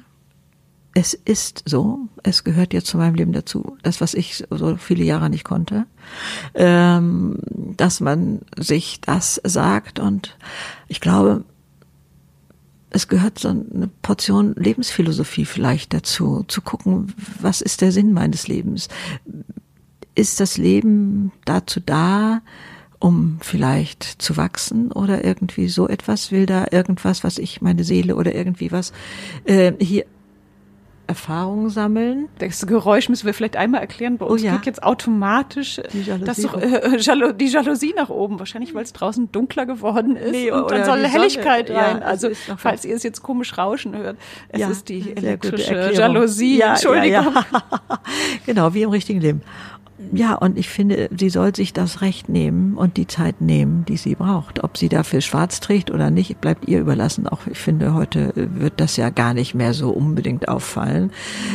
[0.94, 5.02] es ist so, es gehört jetzt zu meinem Leben dazu, das, was ich so viele
[5.02, 5.86] Jahre nicht konnte,
[6.54, 7.38] ähm,
[7.76, 10.36] dass man sich das sagt und
[10.86, 11.44] ich glaube,
[12.90, 18.46] es gehört so eine Portion Lebensphilosophie vielleicht dazu, zu gucken, was ist der Sinn meines
[18.46, 18.88] Lebens?
[20.14, 22.42] Ist das Leben dazu da,
[23.00, 26.30] um vielleicht zu wachsen oder irgendwie so etwas?
[26.30, 28.92] Will da irgendwas, was ich, meine Seele oder irgendwie was
[29.44, 30.04] äh, hier
[31.10, 32.28] Erfahrungen sammeln.
[32.38, 34.16] Das Geräusch müssen wir vielleicht einmal erklären.
[34.16, 34.52] Bei uns oh ja.
[34.52, 38.38] geht jetzt automatisch die Jalousie, das äh, die Jalousie nach oben.
[38.38, 41.80] Wahrscheinlich, weil es draußen dunkler geworden ist nee, und dann soll Helligkeit Sonne.
[41.80, 41.98] rein.
[41.98, 44.18] Ja, also, falls ihr es jetzt komisch rauschen hört,
[44.50, 46.58] es ja, ist die elektrische Jalousie.
[46.58, 47.34] Ja, Entschuldigung.
[48.46, 49.42] genau, wie im richtigen Leben
[50.12, 53.96] ja, und ich finde, sie soll sich das Recht nehmen und die Zeit nehmen, die
[53.96, 54.64] sie braucht.
[54.64, 57.26] Ob sie dafür schwarz trägt oder nicht, bleibt ihr überlassen.
[57.26, 61.10] Auch ich finde, heute wird das ja gar nicht mehr so unbedingt auffallen.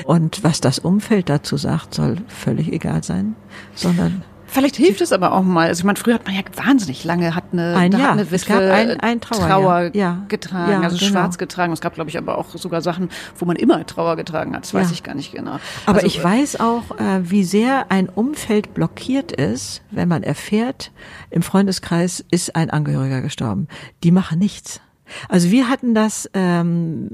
[0.05, 3.36] Und was das Umfeld dazu sagt, soll völlig egal sein,
[3.73, 5.67] sondern Vielleicht hilft es aber auch mal.
[5.67, 8.71] Also ich meine, früher hat man ja wahnsinnig lange hat eine, ein, ja, eine Witwe
[8.71, 10.23] ein, ein Trauer, Trauer ja.
[10.27, 11.12] getragen, ja, also genau.
[11.12, 11.73] schwarz getragen.
[11.73, 14.63] Es gab, glaube ich, aber auch sogar Sachen, wo man immer Trauer getragen hat.
[14.63, 15.60] Das weiß ich gar nicht genau.
[15.86, 20.91] Aber also, ich weiß auch, äh, wie sehr ein Umfeld blockiert ist, wenn man erfährt,
[21.29, 23.67] im Freundeskreis ist ein Angehöriger gestorben.
[24.03, 24.81] Die machen nichts.
[25.29, 27.10] Also wir hatten das ähm,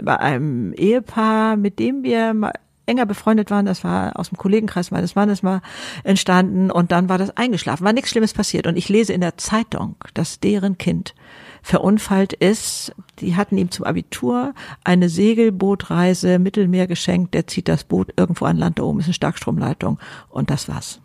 [0.00, 2.52] bei einem Ehepaar, mit dem wir mal
[2.86, 5.62] enger befreundet waren, das war aus dem Kollegenkreis meines Mannes mal
[6.04, 9.36] entstanden und dann war das eingeschlafen, war nichts Schlimmes passiert und ich lese in der
[9.36, 11.14] Zeitung, dass deren Kind
[11.62, 12.94] verunfallt ist.
[13.20, 14.52] Die hatten ihm zum Abitur
[14.84, 17.34] eine Segelbootreise Mittelmeer geschenkt.
[17.34, 21.00] Der zieht das Boot irgendwo an Land da oben, ist eine Starkstromleitung und das war's.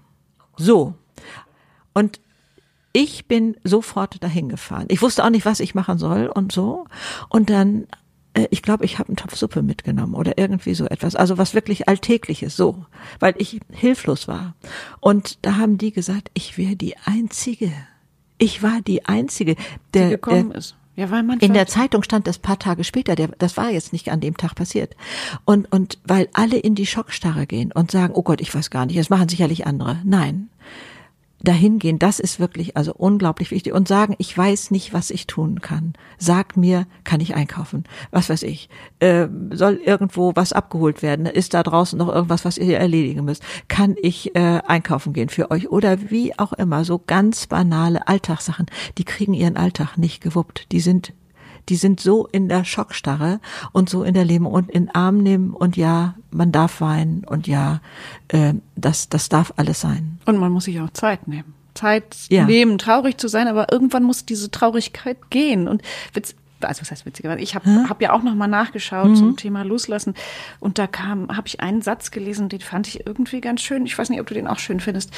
[0.58, 0.96] So.
[1.94, 2.20] Und
[2.92, 4.86] ich bin sofort dahin gefahren.
[4.90, 6.86] Ich wusste auch nicht, was ich machen soll und so.
[7.30, 7.86] Und dann
[8.50, 11.16] ich glaube, ich habe einen Topf Suppe mitgenommen oder irgendwie so etwas.
[11.16, 12.86] Also was wirklich Alltägliches, so,
[13.20, 14.56] weil ich hilflos war.
[15.00, 17.72] Und da haben die gesagt, ich wäre die Einzige.
[18.38, 19.56] Ich war die Einzige,
[19.94, 20.76] der die gekommen der, ist.
[20.96, 23.16] Ja, weil man in der Zeitung stand das paar Tage später.
[23.16, 24.96] Der, das war jetzt nicht an dem Tag passiert.
[25.46, 28.86] Und und weil alle in die Schockstarre gehen und sagen, oh Gott, ich weiß gar
[28.86, 30.02] nicht, das machen sicherlich andere.
[30.04, 30.50] Nein,
[31.42, 35.28] dahin gehen, das ist wirklich also unglaublich wichtig und sagen, ich weiß nicht, was ich
[35.28, 35.94] tun kann.
[36.18, 37.84] Sag mir, kann ich einkaufen?
[38.12, 38.70] Was weiß ich?
[39.00, 41.26] Äh, soll irgendwo was abgeholt werden?
[41.26, 43.44] Ist da draußen noch irgendwas, was ihr erledigen müsst?
[43.68, 45.70] Kann ich äh, einkaufen gehen für euch?
[45.70, 48.66] Oder wie auch immer, so ganz banale Alltagssachen,
[48.98, 50.72] die kriegen ihren Alltag nicht gewuppt.
[50.72, 51.14] Die sind
[51.70, 53.40] die sind so in der Schockstarre
[53.72, 57.48] und so in der Leben und in Arm nehmen und ja, man darf weinen und
[57.48, 57.82] ja,
[58.30, 60.20] äh, das, das darf alles sein.
[60.26, 61.54] Und man muss sich auch Zeit nehmen.
[61.74, 62.46] Zeit ja.
[62.46, 65.68] nehmen, traurig zu sein, aber irgendwann muss diese Traurigkeit gehen.
[65.68, 65.84] Und
[66.62, 69.16] also was heißt witzigerweise, ich habe hab ja auch noch mal nachgeschaut mhm.
[69.16, 70.16] zum Thema Loslassen
[70.60, 73.86] und da kam, habe ich einen Satz gelesen, den fand ich irgendwie ganz schön.
[73.86, 75.12] Ich weiß nicht, ob du den auch schön findest.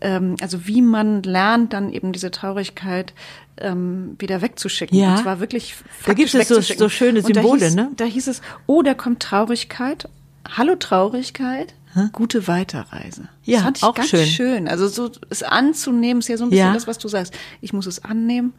[0.00, 3.14] Ähm, also wie man lernt, dann eben diese Traurigkeit
[3.58, 4.98] ähm, wieder wegzuschicken.
[4.98, 5.12] Ja.
[5.12, 5.74] Und zwar wirklich
[6.04, 7.90] Da gibt es so, so schöne Symbole, da hieß, ne?
[7.96, 10.08] Da hieß es, oh, da kommt Traurigkeit.
[10.56, 11.74] Hallo Traurigkeit.
[12.12, 13.28] Gute Weiterreise.
[13.44, 14.26] Ja, das fand ich auch ganz schön.
[14.26, 14.68] schön.
[14.68, 16.72] Also so es anzunehmen ist ja so ein bisschen ja.
[16.72, 17.34] das, was du sagst.
[17.60, 18.54] Ich muss es annehmen.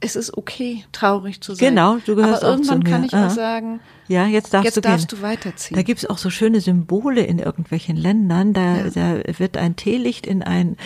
[0.00, 1.68] Es ist okay, traurig zu sein.
[1.68, 2.90] Genau, du gehörst Aber irgendwann auch zu mir.
[2.90, 3.26] kann ich Aha.
[3.26, 3.80] auch sagen,
[4.10, 5.76] ja, jetzt darfst, jetzt du, darfst du weiterziehen.
[5.76, 8.52] Da gibt's auch so schöne Symbole in irgendwelchen Ländern.
[8.52, 8.90] Da, ja.
[8.90, 10.76] da wird ein Teelicht in ein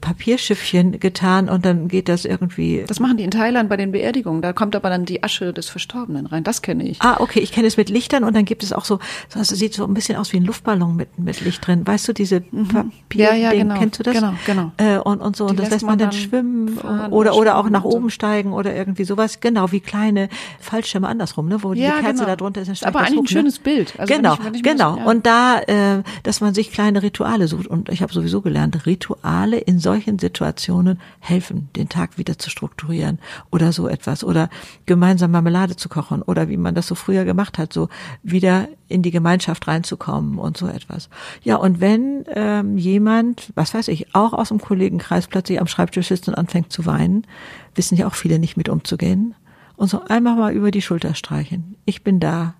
[0.00, 2.82] Papierschiffchen getan und dann geht das irgendwie.
[2.84, 4.42] Das machen die in Thailand bei den Beerdigungen.
[4.42, 6.42] Da kommt aber dann die Asche des Verstorbenen rein.
[6.42, 7.00] Das kenne ich.
[7.00, 7.38] Ah, okay.
[7.38, 8.98] Ich kenne es mit Lichtern und dann gibt es auch so,
[9.32, 11.86] das sieht so ein bisschen aus wie ein Luftballon mit, mit Licht drin.
[11.86, 12.66] Weißt du, diese mhm.
[12.66, 13.78] Papier, ja, ja, genau.
[13.78, 14.14] kennst du das?
[14.14, 14.72] Genau, genau.
[14.78, 15.46] Äh, und, und so.
[15.46, 16.78] Die und das lässt man dann, schwimmen
[17.10, 18.10] oder, oder auch nach oben so.
[18.10, 19.38] steigen oder irgendwie sowas.
[19.38, 21.62] Genau, wie kleine Fallschirme andersrum, ne?
[21.62, 22.26] Wo die Kerze genau.
[22.26, 22.71] da drunter ist.
[22.80, 23.98] Dann aber eigentlich ein schönes schönes Bild.
[23.98, 24.94] Also genau, wenn ich, wenn ich genau.
[24.94, 25.04] So, ja.
[25.06, 27.66] Und da, äh, dass man sich kleine Rituale sucht.
[27.66, 33.18] Und ich habe sowieso gelernt, Rituale in solchen Situationen helfen, den Tag wieder zu strukturieren
[33.50, 34.24] oder so etwas.
[34.24, 34.48] Oder
[34.86, 37.88] gemeinsam Marmelade zu kochen oder wie man das so früher gemacht hat, so
[38.22, 41.08] wieder in die Gemeinschaft reinzukommen und so etwas.
[41.42, 46.08] Ja, und wenn ähm, jemand, was weiß ich, auch aus dem Kollegenkreis plötzlich am Schreibtisch
[46.08, 47.26] sitzt und anfängt zu weinen,
[47.74, 49.34] wissen ja auch viele nicht mit umzugehen.
[49.76, 51.76] Und so einmal mal über die Schulter streichen.
[51.86, 52.54] Ich bin da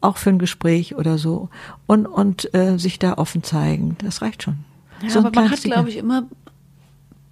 [0.00, 1.48] auch für ein Gespräch oder so
[1.86, 3.96] und und äh, sich da offen zeigen.
[4.02, 4.58] Das reicht schon.
[5.02, 6.24] Ja, so aber man hat, glaube ich, immer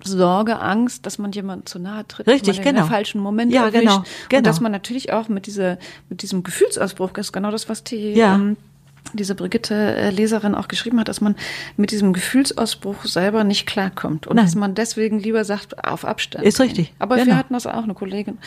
[0.05, 2.83] Sorge, Angst, dass man jemand zu nahe tritt, Richtig, man genau.
[2.83, 3.83] den falschen Moment ja, erwischt.
[3.83, 4.39] Genau, genau.
[4.39, 5.79] Und dass man natürlich auch mit dieser,
[6.09, 8.37] mit diesem Gefühlsausbruch, das ist genau das, was die ja.
[8.37, 8.57] ähm,
[9.15, 11.35] diese Brigitte äh, Leserin auch geschrieben hat, dass man
[11.77, 14.45] mit diesem Gefühlsausbruch selber nicht klarkommt und Nein.
[14.47, 16.45] dass man deswegen lieber sagt, auf Abstand.
[16.45, 17.29] Ist richtig, Aber genau.
[17.29, 18.39] wir hatten das auch, eine Kollegin,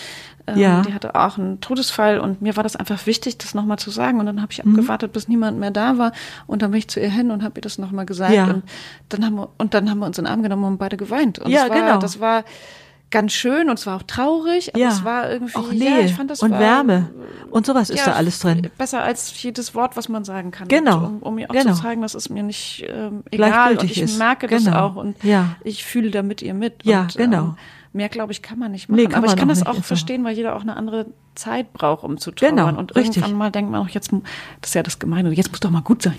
[0.48, 0.82] ähm, Ja.
[0.82, 4.20] die hatte auch einen Todesfall und mir war das einfach wichtig, das nochmal zu sagen
[4.20, 4.76] und dann habe ich Mhm.
[4.76, 6.12] abgewartet, bis niemand mehr da war
[6.48, 8.46] und dann bin ich zu ihr hin und habe ihr das nochmal gesagt Ja.
[8.46, 8.64] und
[9.10, 11.40] dann haben wir, und dann haben wir uns in den Arm genommen und beide geweint.
[11.40, 11.98] Und Ja, war, genau.
[12.00, 12.44] das war
[13.12, 16.06] ganz schön und es war auch traurig, aber ja, es war irgendwie, auch ja, Nähe
[16.06, 17.10] ich fand das und war, Wärme
[17.52, 18.70] und sowas ist ja, da alles drin.
[18.78, 20.68] Besser als jedes Wort, was man sagen kann.
[20.68, 21.74] Genau, Und Um, um mir auch genau.
[21.74, 24.18] zu zeigen, dass es mir nicht ähm, egal und ich ist.
[24.18, 24.80] merke das Genau.
[24.80, 25.56] auch und Ja.
[25.64, 26.84] ich fühle da mit ihr mit.
[26.84, 27.44] Ja, und, genau.
[27.44, 27.56] Ähm,
[27.94, 29.04] mehr, glaube ich, kann man nicht machen.
[29.06, 32.04] Nee, Aber ich kann das auch ist verstehen, weil jeder auch eine andere Zeit braucht,
[32.06, 32.56] um zu trauern.
[32.56, 33.18] Genau, und richtig.
[33.18, 34.12] irgendwann mal denkt man auch, jetzt,
[34.62, 36.16] das ist ja das Gemeine, jetzt muss doch mal gut sein.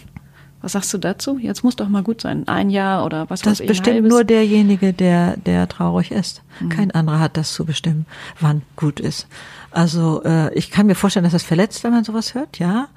[0.62, 1.38] Was sagst du dazu?
[1.38, 2.46] Jetzt muss doch mal gut sein.
[2.48, 3.64] Ein Jahr oder was Das weiß ich.
[3.64, 6.42] ein bestimmt nur derjenige, der, der traurig ist.
[6.60, 6.68] Mhm.
[6.68, 8.06] Kein anderer hat das zu bestimmen,
[8.40, 9.26] wann gut ist.
[9.72, 12.88] Also äh, ich kann mir vorstellen, dass das verletzt, wenn man sowas hört, ja.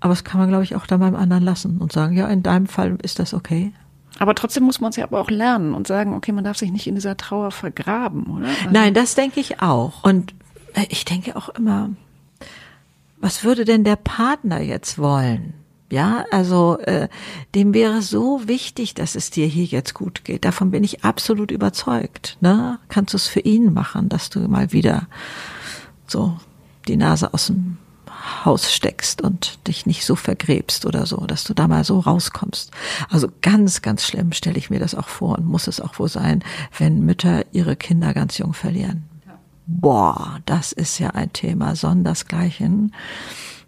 [0.00, 2.42] Aber das kann man, glaube ich, auch dann beim anderen lassen und sagen, ja, in
[2.42, 3.72] deinem Fall ist das okay.
[4.18, 6.70] Aber trotzdem muss man es ja aber auch lernen und sagen, okay, man darf sich
[6.70, 8.46] nicht in dieser Trauer vergraben, oder?
[8.48, 10.02] Also- Nein, das denke ich auch.
[10.04, 10.34] Und
[10.74, 11.90] äh, ich denke auch immer,
[13.20, 15.54] was würde denn der Partner jetzt wollen?
[15.90, 17.08] Ja, also äh,
[17.54, 20.44] dem wäre so wichtig, dass es dir hier jetzt gut geht.
[20.44, 22.38] Davon bin ich absolut überzeugt.
[22.40, 22.78] Ne?
[22.88, 25.06] Kannst du es für ihn machen, dass du mal wieder
[26.06, 26.36] so
[26.88, 27.78] die Nase aus dem
[28.44, 32.70] Haus steckst und dich nicht so vergräbst oder so, dass du da mal so rauskommst.
[33.10, 36.08] Also ganz, ganz schlimm stelle ich mir das auch vor und muss es auch wohl
[36.08, 36.42] sein,
[36.78, 39.04] wenn Mütter ihre Kinder ganz jung verlieren.
[39.66, 42.94] Boah, das ist ja ein Thema sondersgleichen.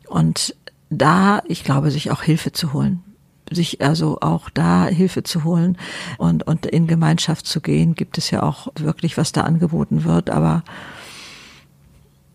[0.08, 0.54] Und
[0.90, 3.02] da, ich glaube, sich auch Hilfe zu holen.
[3.50, 5.78] Sich also auch da Hilfe zu holen
[6.18, 10.30] und, und in Gemeinschaft zu gehen, gibt es ja auch wirklich, was da angeboten wird,
[10.30, 10.64] aber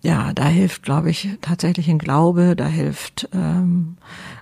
[0.04, 3.98] ja, da hilft, glaube ich, tatsächlich ein Glaube, da hilft ähm,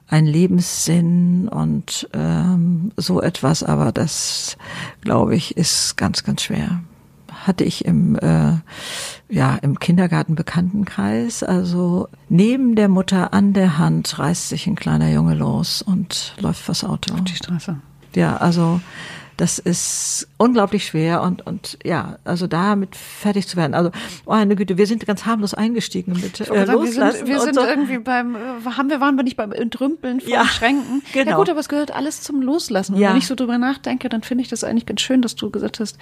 [0.07, 4.57] ein Lebenssinn und ähm, so etwas, aber das,
[5.01, 6.81] glaube ich, ist ganz, ganz schwer.
[7.45, 8.53] Hatte ich im, äh,
[9.29, 15.09] ja, im Kindergarten Bekanntenkreis, also neben der Mutter an der Hand reißt sich ein kleiner
[15.09, 17.13] Junge los und läuft vors Auto.
[17.13, 17.77] Auf die Straße.
[18.15, 18.81] Ja, also
[19.37, 23.73] das ist unglaublich schwer und und ja, also damit fertig zu werden.
[23.73, 23.91] Also,
[24.25, 27.39] oh meine Güte, wir sind ganz harmlos eingestiegen mit äh, sagen, wir loslassen sind, wir
[27.39, 27.61] sind so.
[27.61, 28.39] irgendwie beim, äh,
[28.75, 31.01] haben wir, waren wir nicht beim Entrümpeln von Ja, Schränken?
[31.13, 31.37] Ja genau.
[31.37, 32.95] gut, aber es gehört alles zum Loslassen.
[32.95, 33.11] Und Ja.
[33.11, 35.79] wenn ich so drüber nachdenke, dann finde ich das eigentlich ganz schön, dass du gesagt
[35.79, 35.97] hast,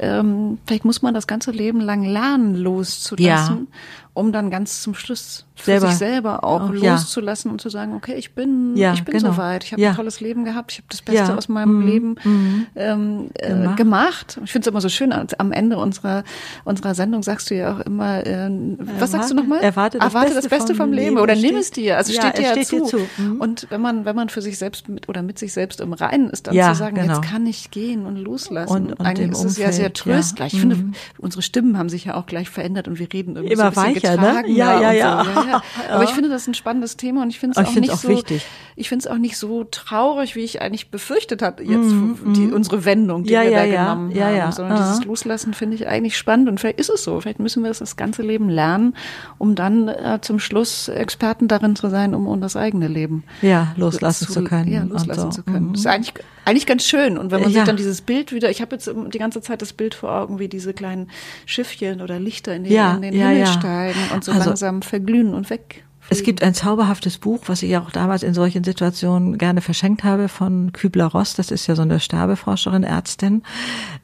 [0.00, 3.68] ähm, vielleicht muss man das ganze Leben lang lernen, loszulassen,
[4.14, 5.86] um dann ganz zum Schluss für Selber.
[5.88, 6.92] sich selber auch Auch, ja.
[6.94, 9.32] loszulassen und zu sagen, okay, ich bin, Ja, ich bin genau.
[9.32, 9.90] soweit, ich habe Ja.
[9.90, 11.36] ein tolles Leben gehabt, ich habe das Beste Ja.
[11.36, 11.86] aus meinem Mhm.
[11.86, 12.66] Leben Mhm.
[12.76, 13.76] ähm, äh, Gemacht.
[13.76, 14.40] gemacht.
[14.44, 16.24] Ich finde es immer so schön, als am Ende unserer,
[16.64, 18.50] unserer Sendung sagst du ja auch immer, äh,
[18.98, 19.60] was sagst du nochmal?
[19.60, 21.18] Erwarte das Beste vom Leben Leben.
[21.18, 21.96] oder nimm es dir.
[21.98, 22.76] Also Ja, steht dir ja steht zu.
[22.76, 22.98] dir zu.
[23.18, 23.40] Mhm.
[23.40, 26.30] Und wenn man, wenn man für sich selbst mit oder mit sich selbst im Reinen
[26.30, 27.14] ist, dann Ja, zu sagen, genau.
[27.14, 28.72] jetzt kann ich gehen und loslassen.
[28.72, 29.90] Und- und eigentlich ist es ja sehr ja.
[29.90, 30.54] tröstlich.
[30.54, 30.70] Ich Mhm.
[30.72, 33.80] finde, unsere Stimmen haben sich ja auch gleich verändert und wir reden irgendwie Immer so
[33.80, 34.42] ein weicher, ne?
[34.48, 35.24] Ja, ja, ja.
[35.24, 35.30] So.
[35.30, 35.62] ja, ja.
[35.90, 37.98] Aber ich finde das ein spannendes Thema und ich finde es ich auch nicht auch
[37.98, 38.46] so wichtig.
[38.76, 41.90] ich finde es auch nicht so traurig, wie ich eigentlich befürchtet hatte jetzt
[42.36, 43.82] die, unsere Wendung, die Mhm, Ja, wir ja, da ja.
[43.84, 44.52] genommen Ja, haben.
[44.52, 44.88] Sondern Aha.
[44.88, 47.20] dieses Loslassen finde ich eigentlich spannend und vielleicht ist es so.
[47.20, 48.94] Vielleicht müssen wir es das ganze Leben lernen,
[49.38, 53.72] um dann äh, zum Schluss Experten darin zu sein, um, um das eigene Leben ja,
[53.76, 54.68] loslassen zu, können.
[54.70, 55.38] Ja, loslassen so.
[55.38, 55.68] zu können.
[55.68, 55.72] Mhm.
[55.72, 57.18] Das ist eigentlich, eigentlich ganz schön.
[57.18, 57.60] Und wenn man Ja.
[57.60, 60.38] sich dann dieses Bild wieder, ich habe jetzt die ganze Zeit das Bild vor Augen,
[60.38, 61.10] wie diese kleinen
[61.46, 64.82] Schiffchen oder Lichter in den, Ja, in den ja, Himmel steigen und so Also- langsam
[64.82, 65.84] verglühen und weg.
[66.12, 70.26] Es gibt ein zauberhaftes Buch, was ich auch damals in solchen Situationen gerne verschenkt habe
[70.26, 71.34] von Kübler-Ross.
[71.34, 73.44] Das ist ja so eine Sterbeforscherin, Ärztin.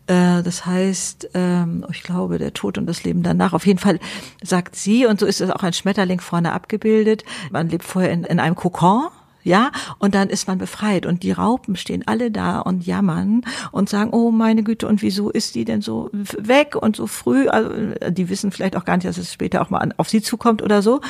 [0.07, 3.55] Äh, Das heißt, ähm, ich glaube, der Tod und das Leben danach.
[3.55, 3.99] Auf jeden Fall
[4.41, 7.25] sagt sie, und so ist es auch ein Schmetterling vorne abgebildet.
[7.51, 9.07] Man lebt vorher in, in einem Kokon.
[9.47, 13.89] Ja, und dann ist man befreit und die Raupen stehen alle da und jammern und
[13.89, 17.47] sagen, oh meine Güte, und wieso ist die denn so weg und so früh?
[17.47, 17.71] Also,
[18.11, 20.83] die wissen vielleicht auch gar nicht, dass es später auch mal auf sie zukommt oder
[20.83, 21.01] so.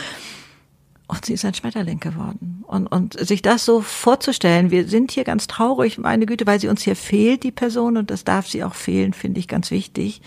[1.07, 2.63] Und sie ist ein Schmetterling geworden.
[2.67, 6.69] Und, und sich das so vorzustellen, wir sind hier ganz traurig, meine Güte, weil sie
[6.69, 10.21] uns hier fehlt, die Person, und das darf sie auch fehlen, finde ich ganz wichtig.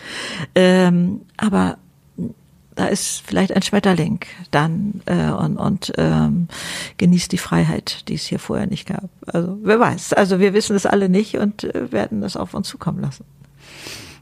[0.55, 1.77] Ähm, aber
[2.79, 6.47] da ist vielleicht ein Schmetterling dann äh, und, und ähm,
[6.95, 9.09] genießt die Freiheit, die es hier vorher nicht gab.
[9.27, 10.13] Also wer weiß.
[10.13, 13.25] Also wir wissen es alle nicht und äh, werden das auf uns zukommen lassen.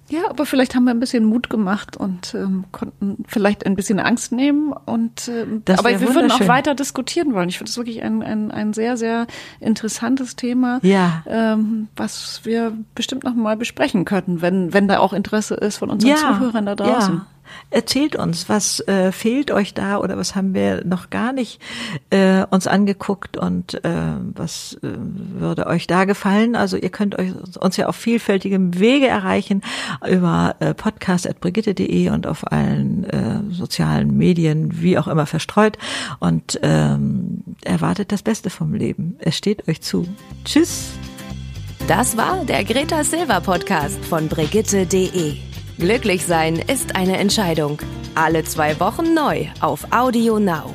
[0.09, 3.99] Ja, aber vielleicht haben wir ein bisschen Mut gemacht und ähm, konnten vielleicht ein bisschen
[3.99, 4.71] Angst nehmen.
[4.71, 7.49] Und ähm, aber wir würden auch weiter diskutieren wollen.
[7.49, 9.27] Ich finde es wirklich ein, ein, ein sehr, sehr
[9.59, 11.23] interessantes Thema, Ja.
[11.27, 15.89] ähm, was wir bestimmt noch mal besprechen könnten, wenn, wenn da auch Interesse ist von
[15.89, 17.15] unseren Zuhörern da draußen.
[17.15, 17.25] Ja.
[17.69, 21.61] Erzählt uns, was äh, fehlt euch da oder was haben wir noch gar nicht
[22.09, 23.91] äh, uns angeguckt und äh,
[24.33, 24.89] was äh,
[25.39, 26.55] würde euch da gefallen?
[26.55, 29.61] Also ihr könnt euch, uns ja auf vielfältigem Wege erreichen
[30.09, 35.77] über äh, podcast.brigitte.de und auf allen äh, sozialen Medien, wie auch immer verstreut
[36.19, 39.17] und ähm, erwartet das Beste vom Leben.
[39.19, 40.07] Es steht euch zu.
[40.45, 40.91] Tschüss.
[41.87, 45.56] Das war der Greta Silver Podcast von Brigitte.de.
[45.79, 47.79] Glücklich sein ist eine Entscheidung.
[48.15, 50.73] Alle zwei Wochen neu auf Audio Now.